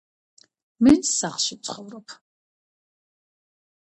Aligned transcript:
მე 0.85 0.93
სახლში 1.09 1.57
ვცხოვრობ 1.59 2.15